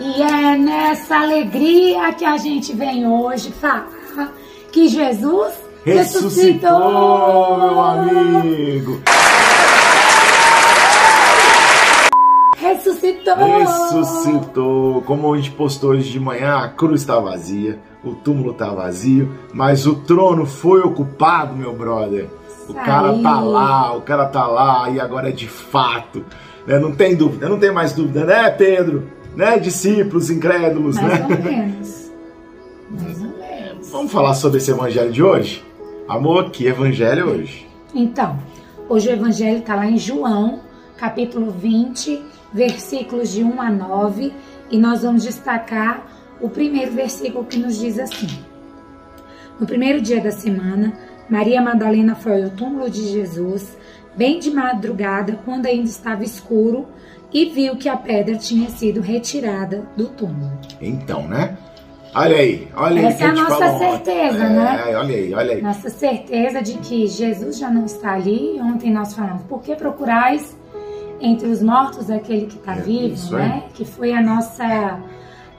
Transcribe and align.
é 0.00 0.56
nessa 0.56 1.16
alegria 1.18 2.12
que 2.12 2.24
a 2.24 2.36
gente 2.36 2.74
vem 2.74 3.06
hoje 3.06 3.52
falar 3.52 4.32
que 4.72 4.88
Jesus 4.88 5.54
ressuscitou, 5.84 6.70
ressuscitou 6.70 7.58
meu 7.58 7.80
amigo. 7.80 9.02
Ressuscitou! 12.56 13.34
Ressuscitou! 13.36 15.02
Como 15.02 15.32
a 15.32 15.36
gente 15.36 15.52
postou 15.52 15.90
hoje 15.90 16.10
de 16.10 16.18
manhã, 16.18 16.56
a 16.56 16.68
cruz 16.68 17.02
está 17.02 17.20
vazia, 17.20 17.78
o 18.02 18.14
túmulo 18.14 18.50
está 18.50 18.70
vazio, 18.70 19.32
mas 19.52 19.86
o 19.86 19.94
trono 19.94 20.44
foi 20.44 20.80
ocupado, 20.80 21.54
meu 21.54 21.72
brother. 21.72 22.28
O 22.68 22.74
cara 22.74 23.16
tá 23.22 23.40
lá, 23.40 23.94
o 23.94 24.00
cara 24.00 24.26
tá 24.26 24.46
lá 24.46 24.90
e 24.90 24.98
agora 24.98 25.28
é 25.28 25.32
de 25.32 25.46
fato. 25.46 26.24
Né? 26.66 26.78
Não 26.78 26.92
tem 26.92 27.14
dúvida, 27.14 27.48
não 27.48 27.58
tem 27.58 27.70
mais 27.70 27.92
dúvida, 27.92 28.24
né, 28.24 28.50
Pedro? 28.50 29.04
Né, 29.36 29.58
discípulos 29.58 30.30
incrédulos, 30.30 30.96
mais 30.96 31.20
né? 31.20 31.26
Ou 31.36 31.42
menos. 31.42 32.12
Mais 32.90 33.20
ou 33.20 33.38
menos. 33.38 33.90
Vamos 33.90 34.12
falar 34.12 34.34
sobre 34.34 34.58
esse 34.58 34.70
evangelho 34.70 35.10
de 35.10 35.22
hoje? 35.22 35.64
Amor, 36.08 36.50
que 36.50 36.66
evangelho 36.66 37.28
hoje? 37.30 37.66
Então, 37.94 38.38
hoje 38.88 39.08
o 39.08 39.12
evangelho 39.12 39.58
está 39.58 39.74
lá 39.74 39.86
em 39.86 39.98
João, 39.98 40.60
capítulo 40.96 41.50
20, 41.50 42.22
versículos 42.52 43.32
de 43.32 43.42
1 43.42 43.60
a 43.60 43.70
9, 43.70 44.32
e 44.70 44.78
nós 44.78 45.02
vamos 45.02 45.24
destacar 45.24 46.06
o 46.40 46.48
primeiro 46.48 46.92
versículo 46.92 47.44
que 47.44 47.58
nos 47.58 47.78
diz 47.78 47.98
assim: 47.98 48.28
No 49.58 49.66
primeiro 49.66 50.00
dia 50.00 50.20
da 50.20 50.30
semana, 50.30 50.92
Maria 51.28 51.60
Madalena 51.62 52.14
foi 52.14 52.44
ao 52.44 52.50
túmulo 52.50 52.88
de 52.90 53.02
Jesus, 53.08 53.76
bem 54.16 54.38
de 54.38 54.50
madrugada, 54.50 55.38
quando 55.44 55.66
ainda 55.66 55.88
estava 55.88 56.22
escuro, 56.24 56.86
e 57.32 57.46
viu 57.46 57.76
que 57.76 57.88
a 57.88 57.96
pedra 57.96 58.36
tinha 58.36 58.68
sido 58.70 59.00
retirada 59.00 59.82
do 59.96 60.06
túmulo. 60.06 60.52
Então, 60.80 61.26
né? 61.26 61.56
Olha 62.14 62.36
aí, 62.36 62.68
olha 62.76 63.00
aí. 63.00 63.06
Essa 63.06 63.24
é 63.24 63.26
a 63.26 63.32
nossa 63.32 63.78
certeza, 63.78 64.44
ontem. 64.44 64.50
né? 64.56 64.84
É, 64.86 64.96
olha 64.96 65.14
aí, 65.16 65.34
olha 65.34 65.52
aí. 65.56 65.62
Nossa 65.62 65.90
certeza 65.90 66.62
de 66.62 66.74
que 66.74 67.08
Jesus 67.08 67.58
já 67.58 67.68
não 67.68 67.86
está 67.86 68.12
ali. 68.12 68.56
Ontem 68.62 68.92
nós 68.92 69.14
falamos, 69.14 69.42
por 69.48 69.62
que 69.62 69.74
procurais 69.74 70.56
entre 71.20 71.48
os 71.48 71.60
mortos 71.60 72.08
aquele 72.08 72.46
que 72.46 72.56
está 72.56 72.76
É, 72.76 72.80
vivo, 72.82 73.34
né? 73.36 73.64
Que 73.74 73.84
foi 73.84 74.12
a 74.12 74.22
nossa, 74.22 75.00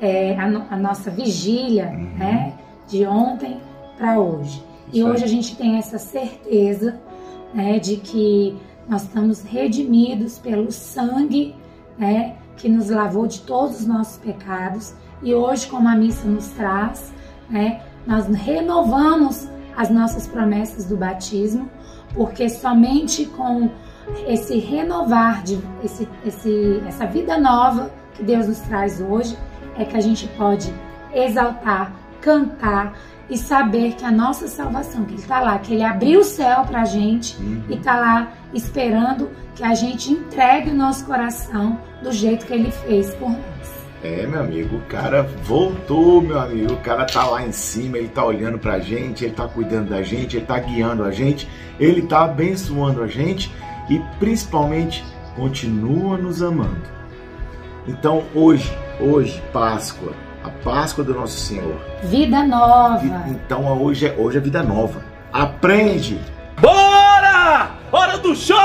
é, 0.00 0.34
a, 0.38 0.48
no- 0.48 0.64
a 0.70 0.76
nossa 0.76 1.10
vigília, 1.10 1.88
Uhum. 1.92 2.10
né? 2.16 2.54
De 2.88 3.04
ontem 3.06 3.60
para 3.98 4.18
hoje. 4.18 4.64
E 4.92 5.02
hoje 5.02 5.24
a 5.24 5.28
gente 5.28 5.56
tem 5.56 5.76
essa 5.76 5.98
certeza, 5.98 7.00
né? 7.52 7.78
De 7.78 7.96
que 7.96 8.56
nós 8.88 9.02
estamos 9.02 9.42
redimidos 9.42 10.38
pelo 10.38 10.72
sangue, 10.72 11.54
né? 11.98 12.36
Que 12.56 12.68
nos 12.68 12.88
lavou 12.88 13.26
de 13.26 13.40
todos 13.40 13.80
os 13.80 13.86
nossos 13.86 14.16
pecados. 14.18 14.94
E 15.22 15.34
hoje, 15.34 15.66
como 15.66 15.88
a 15.88 15.94
missa 15.94 16.26
nos 16.26 16.48
traz, 16.48 17.12
né? 17.48 17.82
Nós 18.06 18.26
renovamos 18.26 19.48
as 19.76 19.90
nossas 19.90 20.26
promessas 20.26 20.86
do 20.86 20.96
batismo, 20.96 21.68
porque 22.14 22.48
somente 22.48 23.26
com 23.26 23.70
esse 24.26 24.58
renovar, 24.58 25.42
de, 25.42 25.58
esse, 25.84 26.08
esse, 26.24 26.82
essa 26.86 27.06
vida 27.06 27.38
nova 27.38 27.90
que 28.14 28.22
Deus 28.22 28.48
nos 28.48 28.58
traz 28.60 29.00
hoje, 29.00 29.36
é 29.76 29.84
que 29.84 29.96
a 29.96 30.00
gente 30.00 30.26
pode 30.28 30.72
exaltar, 31.14 31.92
cantar 32.20 32.94
e 33.30 33.36
saber 33.36 33.94
que 33.94 34.04
a 34.04 34.10
nossa 34.10 34.48
salvação, 34.48 35.04
que 35.04 35.12
Ele 35.12 35.20
está 35.20 35.40
lá, 35.40 35.58
que 35.58 35.74
Ele 35.74 35.84
abriu 35.84 36.20
o 36.20 36.24
céu 36.24 36.64
para 36.64 36.82
a 36.82 36.84
gente 36.84 37.36
Uhum. 37.40 37.62
e 37.68 37.74
está 37.74 37.98
lá 38.00 38.32
esperando 38.54 39.30
que 39.54 39.62
a 39.62 39.74
gente 39.74 40.12
entregue 40.12 40.70
o 40.70 40.74
nosso 40.74 41.04
coração 41.04 41.78
do 42.02 42.10
jeito 42.12 42.46
que 42.46 42.54
Ele 42.54 42.70
fez 42.70 43.14
por 43.14 43.30
nós. 43.30 43.78
É, 44.02 44.26
meu 44.26 44.40
amigo, 44.40 44.76
o 44.76 44.80
cara 44.82 45.24
voltou, 45.42 46.22
meu 46.22 46.38
amigo. 46.38 46.72
O 46.74 46.76
cara 46.78 47.04
tá 47.04 47.26
lá 47.26 47.44
em 47.44 47.50
cima, 47.50 47.98
ele 47.98 48.08
tá 48.08 48.24
olhando 48.24 48.56
pra 48.56 48.78
gente, 48.78 49.24
ele 49.24 49.34
tá 49.34 49.48
cuidando 49.48 49.88
da 49.90 50.02
gente, 50.02 50.36
ele 50.36 50.46
tá 50.46 50.56
guiando 50.60 51.02
a 51.02 51.10
gente, 51.10 51.48
ele 51.80 52.02
tá 52.02 52.22
abençoando 52.24 53.02
a 53.02 53.08
gente 53.08 53.52
e 53.90 53.98
principalmente 54.20 55.04
continua 55.34 56.16
nos 56.16 56.40
amando. 56.42 56.82
Então, 57.88 58.22
hoje, 58.34 58.70
hoje, 59.00 59.42
Páscoa, 59.52 60.12
a 60.44 60.48
Páscoa 60.50 61.02
do 61.04 61.14
nosso 61.14 61.38
Senhor. 61.38 61.76
Vida 62.04 62.42
nova. 62.44 63.04
E- 63.04 63.30
Então, 63.30 63.80
hoje 63.82 64.06
é, 64.06 64.14
hoje 64.18 64.38
é 64.38 64.40
vida 64.40 64.62
nova. 64.62 65.00
Aprende! 65.32 66.18
Bora! 66.60 67.70
Hora 67.92 68.18
do 68.18 68.34
show! 68.34 68.56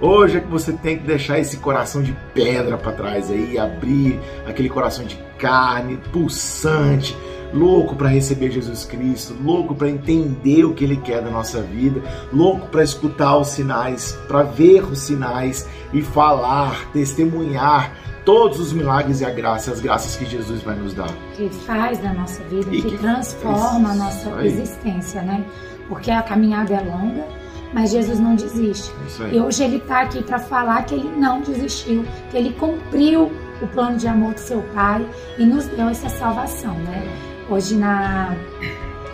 Hoje 0.00 0.38
é 0.38 0.40
que 0.40 0.46
você 0.48 0.72
tem 0.72 0.96
que 0.96 1.04
deixar 1.06 1.38
esse 1.38 1.58
coração 1.58 2.02
de 2.02 2.16
pedra 2.32 2.78
para 2.78 2.92
trás 2.92 3.30
aí, 3.30 3.58
abrir 3.58 4.18
aquele 4.46 4.68
coração 4.70 5.04
de 5.04 5.16
carne, 5.38 5.98
pulsante, 6.10 7.14
louco 7.52 7.94
para 7.94 8.08
receber 8.08 8.50
Jesus 8.50 8.86
Cristo, 8.86 9.36
louco 9.42 9.74
para 9.74 9.90
entender 9.90 10.64
o 10.64 10.72
que 10.72 10.84
ele 10.84 10.96
quer 10.96 11.20
da 11.20 11.28
nossa 11.30 11.60
vida, 11.60 12.00
louco 12.32 12.66
para 12.68 12.82
escutar 12.82 13.36
os 13.36 13.48
sinais, 13.48 14.12
para 14.26 14.42
ver 14.42 14.84
os 14.84 15.00
sinais 15.00 15.68
e 15.92 16.00
falar, 16.00 16.86
testemunhar 16.94 17.92
todos 18.30 18.60
os 18.60 18.72
milagres 18.72 19.20
e 19.20 19.24
a 19.24 19.30
graça, 19.30 19.72
as 19.72 19.80
graças 19.80 20.14
que 20.14 20.24
Jesus 20.24 20.62
vai 20.62 20.76
nos 20.76 20.94
dar. 20.94 21.12
que 21.36 21.48
faz 21.48 21.98
da 21.98 22.12
nossa 22.12 22.40
vida, 22.44 22.70
que, 22.70 22.82
que 22.82 22.98
transforma 22.98 23.90
a 23.90 23.94
nossa 23.94 24.32
Aí. 24.36 24.46
existência, 24.46 25.20
né? 25.20 25.44
Porque 25.88 26.12
a 26.12 26.22
caminhada 26.22 26.74
é 26.74 26.80
longa, 26.80 27.26
mas 27.74 27.90
Jesus 27.90 28.20
não 28.20 28.36
desiste. 28.36 28.92
E 29.32 29.40
hoje 29.40 29.64
ele 29.64 29.78
está 29.78 30.02
aqui 30.02 30.22
para 30.22 30.38
falar 30.38 30.84
que 30.84 30.94
ele 30.94 31.10
não 31.16 31.40
desistiu, 31.40 32.04
que 32.30 32.36
ele 32.36 32.52
cumpriu 32.52 33.32
o 33.60 33.66
plano 33.66 33.96
de 33.96 34.06
amor 34.06 34.34
do 34.34 34.40
seu 34.40 34.62
Pai 34.74 35.04
e 35.36 35.44
nos 35.44 35.66
deu 35.66 35.88
essa 35.88 36.08
salvação, 36.08 36.74
né? 36.74 37.02
Hoje 37.50 37.74
na, 37.74 38.36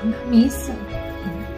na 0.05 0.27
missa, 0.27 0.75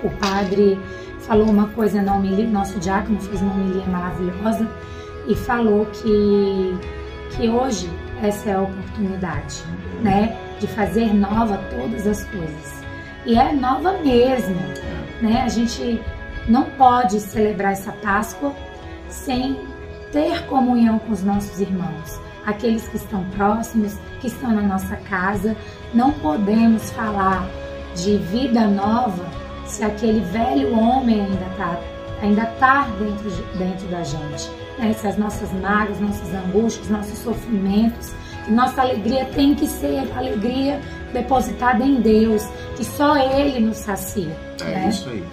o 0.04 0.10
padre 0.10 0.78
falou 1.22 1.50
uma 1.50 1.66
coisa 1.70 2.00
na 2.00 2.14
homilia, 2.14 2.46
nosso 2.46 2.78
diácono 2.78 3.20
fez 3.20 3.42
uma 3.42 3.52
homilia 3.52 3.84
maravilhosa 3.86 4.64
e 5.26 5.34
falou 5.34 5.86
que, 5.86 6.78
que 7.30 7.48
hoje 7.48 7.90
essa 8.22 8.50
é 8.50 8.54
a 8.54 8.62
oportunidade, 8.62 9.62
né? 10.02 10.36
De 10.58 10.66
fazer 10.66 11.14
nova 11.14 11.58
todas 11.70 12.06
as 12.06 12.24
coisas. 12.24 12.82
E 13.24 13.36
é 13.36 13.52
nova 13.52 13.92
mesmo, 13.98 14.56
né? 15.20 15.42
A 15.42 15.48
gente 15.48 16.00
não 16.48 16.64
pode 16.64 17.20
celebrar 17.20 17.72
essa 17.72 17.92
Páscoa 17.92 18.52
sem 19.08 19.58
ter 20.12 20.44
comunhão 20.46 20.98
com 20.98 21.12
os 21.12 21.22
nossos 21.22 21.60
irmãos, 21.60 22.20
aqueles 22.46 22.88
que 22.88 22.96
estão 22.96 23.24
próximos, 23.36 23.98
que 24.20 24.28
estão 24.28 24.50
na 24.50 24.62
nossa 24.62 24.96
casa. 24.96 25.56
Não 25.92 26.12
podemos 26.12 26.90
falar 26.90 27.46
de 27.94 28.16
vida 28.16 28.66
nova 28.66 29.26
se 29.66 29.84
aquele 29.84 30.20
velho 30.20 30.76
homem 30.76 31.20
ainda 31.20 31.46
está 31.52 31.78
ainda 32.22 32.46
tá 32.58 32.88
dentro, 32.98 33.30
de- 33.30 33.58
dentro 33.58 33.86
da 33.88 34.02
gente. 34.02 34.50
Né? 34.78 34.92
Se 34.92 35.06
as 35.06 35.16
nossas 35.16 35.52
mágoas, 35.52 36.00
nossas 36.00 36.32
angústias, 36.34 36.88
nossos 36.88 37.18
sofrimentos, 37.18 38.12
que 38.44 38.52
nossa 38.52 38.80
alegria 38.82 39.24
tem 39.26 39.54
que 39.54 39.66
ser 39.66 40.10
alegria 40.16 40.80
depositada 41.12 41.84
em 41.84 42.00
Deus, 42.00 42.46
que 42.76 42.84
só 42.84 43.16
Ele 43.16 43.60
nos 43.60 43.78
sacia. 43.78 44.36
É 44.60 44.64
né? 44.64 44.88
isso 44.88 45.08
aí. 45.08 45.24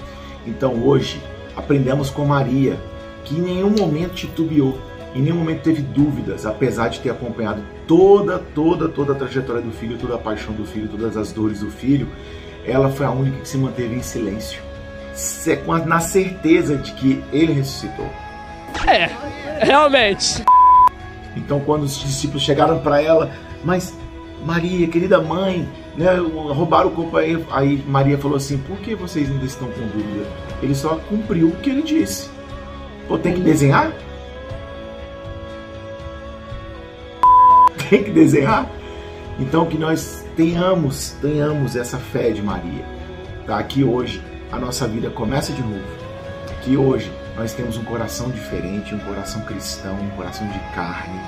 Então 0.46 0.74
hoje 0.84 1.22
aprendemos 1.56 2.10
com 2.10 2.26
Maria, 2.26 2.78
que 3.24 3.36
em 3.36 3.42
nenhum 3.42 3.70
momento 3.72 4.14
titubeou, 4.14 4.78
em 5.16 5.22
nenhum 5.22 5.38
momento 5.38 5.62
teve 5.64 5.82
dúvidas, 5.82 6.46
apesar 6.46 6.90
de 6.90 7.00
ter 7.00 7.10
acompanhado 7.10 7.64
toda, 7.88 8.38
toda, 8.54 8.90
toda 8.90 9.14
a 9.14 9.16
trajetória 9.16 9.62
do 9.62 9.72
filho, 9.72 9.98
toda 9.98 10.16
a 10.16 10.18
paixão 10.18 10.54
do 10.54 10.66
filho, 10.66 10.88
todas 10.90 11.16
as 11.18 11.32
dores 11.32 11.62
do 11.62 11.72
filho, 11.72 12.08
ela 12.66 12.90
foi 12.90 13.06
a 13.06 13.12
única 13.12 13.38
que 13.40 13.48
se 13.48 13.58
manteve 13.58 13.96
em 13.96 14.02
silêncio, 14.02 14.62
na 15.86 16.00
certeza 16.00 16.78
de 16.78 16.92
que 16.94 17.24
ele 17.32 17.54
ressuscitou. 17.54 18.10
É, 18.88 19.10
realmente. 19.64 20.44
Então, 21.36 21.60
quando 21.60 21.84
os 21.84 22.00
discípulos 22.00 22.44
chegaram 22.44 22.80
para 22.80 23.02
ela, 23.02 23.32
mas 23.64 23.94
Maria, 24.44 24.88
querida 24.88 25.22
mãe, 25.22 25.68
né, 25.98 26.16
roubaram 26.18 26.90
o 26.90 26.92
corpo 26.92 27.18
aí, 27.18 27.44
aí 27.52 27.84
Maria 27.88 28.18
falou 28.18 28.38
assim: 28.38 28.58
por 28.58 28.78
que 28.78 28.96
vocês 28.96 29.30
ainda 29.30 29.46
estão 29.46 29.68
com 29.70 29.82
dúvida? 29.82 30.26
Ele 30.62 30.76
só 30.76 30.96
cumpriu 31.10 31.48
o 31.48 31.56
que 31.58 31.70
ele 31.70 31.82
disse. 31.82 32.30
Pô, 33.08 33.18
tem 33.18 33.34
que 33.34 33.42
desenhar? 33.42 33.92
Tem 37.90 38.04
que 38.04 38.12
desenhar? 38.12 38.68
Então, 39.40 39.66
que 39.66 39.78
nós 39.78 40.26
tenhamos, 40.36 41.12
tenhamos 41.22 41.76
essa 41.76 41.98
fé 41.98 42.32
de 42.32 42.42
Maria, 42.42 42.84
tá? 43.46 43.62
Que 43.62 43.84
hoje 43.84 44.22
a 44.52 44.60
nossa 44.60 44.88
vida 44.88 45.10
começa 45.10 45.52
de 45.52 45.62
novo. 45.62 45.84
Que 46.64 46.78
hoje 46.78 47.12
nós 47.36 47.54
temos 47.54 47.78
um 47.78 47.84
coração 47.84 48.30
diferente, 48.30 48.96
um 48.96 49.00
coração 49.00 49.42
cristão, 49.42 49.96
um 49.96 50.10
coração 50.12 50.48
de 50.48 50.60
carne, 50.74 51.20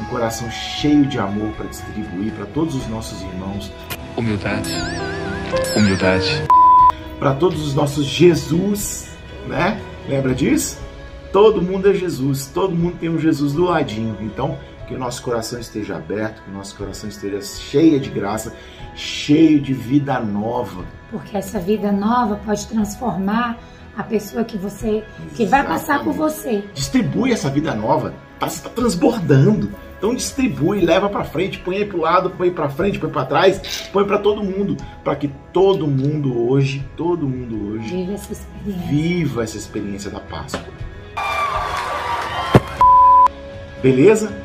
um 0.00 0.04
coração 0.06 0.50
cheio 0.50 1.06
de 1.06 1.18
amor 1.18 1.52
para 1.52 1.66
distribuir 1.66 2.32
para 2.32 2.46
todos 2.46 2.74
os 2.74 2.86
nossos 2.88 3.20
irmãos, 3.22 3.72
Humildade. 4.16 4.70
Humildade. 5.76 6.44
para 7.18 7.34
todos 7.34 7.66
os 7.66 7.74
nossos 7.74 8.04
Jesus, 8.06 9.08
né? 9.48 9.80
Lembra 10.08 10.34
disso? 10.34 10.78
Todo 11.32 11.60
mundo 11.60 11.90
é 11.90 11.94
Jesus, 11.94 12.46
todo 12.46 12.74
mundo 12.74 12.96
tem 13.00 13.08
um 13.08 13.18
Jesus 13.18 13.52
do 13.54 13.64
ladinho. 13.64 14.16
Então, 14.20 14.56
que 14.86 14.94
o 14.94 14.98
nosso 14.98 15.22
coração 15.22 15.58
esteja 15.58 15.96
aberto, 15.96 16.42
que 16.42 16.50
o 16.50 16.52
nosso 16.52 16.76
coração 16.76 17.08
esteja 17.08 17.40
cheio 17.42 17.98
de 18.00 18.10
graça, 18.10 18.54
cheio 18.94 19.60
de 19.60 19.72
vida 19.72 20.18
nova. 20.20 20.84
Porque 21.10 21.36
essa 21.36 21.58
vida 21.58 21.90
nova 21.92 22.36
pode 22.44 22.66
transformar 22.66 23.58
a 23.96 24.02
pessoa 24.02 24.44
que 24.44 24.58
você 24.58 25.04
que 25.34 25.46
vai 25.46 25.64
passar 25.66 26.02
por 26.02 26.12
você. 26.12 26.64
Distribui 26.74 27.32
essa 27.32 27.48
vida 27.48 27.74
nova, 27.74 28.12
tá, 28.38 28.46
tá 28.46 28.68
transbordando. 28.68 29.70
Então 29.96 30.14
distribui, 30.14 30.80
leva 30.80 31.08
para 31.08 31.24
frente, 31.24 31.58
põe 31.60 31.76
aí 31.76 31.86
pro 31.86 32.00
lado, 32.00 32.28
põe 32.30 32.50
para 32.50 32.68
frente, 32.68 32.98
põe 32.98 33.08
para 33.08 33.24
trás, 33.24 33.88
põe 33.90 34.04
para 34.04 34.18
todo 34.18 34.42
mundo, 34.44 34.76
para 35.02 35.16
que 35.16 35.28
todo 35.52 35.86
mundo 35.86 36.46
hoje, 36.50 36.84
todo 36.94 37.26
mundo 37.26 37.72
hoje 37.72 37.88
Viva 37.96 38.12
essa 38.12 38.32
experiência. 38.32 38.86
viva 38.90 39.42
essa 39.44 39.56
experiência 39.56 40.10
da 40.10 40.20
Páscoa. 40.20 40.74
Beleza? 43.82 44.43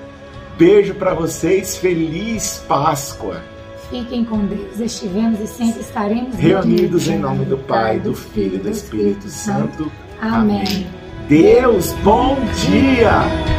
Beijo 0.59 0.93
para 0.93 1.13
vocês, 1.13 1.77
feliz 1.77 2.61
Páscoa. 2.67 3.41
Fiquem 3.89 4.25
com 4.25 4.45
Deus, 4.45 4.77
estivemos 4.81 5.39
e 5.39 5.47
sempre 5.47 5.79
estaremos 5.79 6.35
Reunidos 6.35 7.07
em 7.07 7.17
nome 7.17 7.45
do 7.45 7.57
Pai, 7.57 7.97
do 7.97 8.13
Filho 8.13 8.55
e 8.55 8.59
do 8.59 8.69
Espírito 8.69 9.29
Santo. 9.29 9.89
Amém. 10.19 10.85
Deus, 11.29 11.93
bom 12.03 12.35
dia! 12.67 13.58